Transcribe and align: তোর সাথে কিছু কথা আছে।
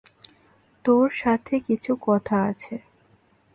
তোর 0.85 1.07
সাথে 1.13 1.53
কিছু 1.59 1.91
কথা 2.01 2.35
আছে। 2.43 2.75